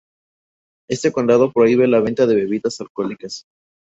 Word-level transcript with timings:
Este 0.89 1.11
condado 1.11 1.51
prohíbe 1.51 1.87
la 1.87 1.99
venta 1.99 2.25
de 2.25 2.33
bebidas 2.33 2.81
alcohólicas. 2.81 3.43